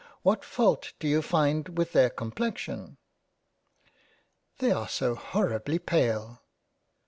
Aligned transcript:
What 0.23 0.43
fault 0.43 0.93
do 0.97 1.07
you 1.07 1.21
find 1.21 1.77
with 1.77 1.91
their 1.91 2.09
complexion?"" 2.09 2.97
They 4.57 4.71
are 4.71 4.89
so 4.89 5.13
horridly 5.13 5.77
pale." 5.77 6.41